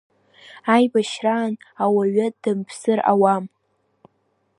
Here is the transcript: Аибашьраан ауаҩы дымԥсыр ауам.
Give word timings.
Аибашьраан 0.73 1.53
ауаҩы 1.83 2.27
дымԥсыр 2.41 2.99
ауам. 3.11 3.45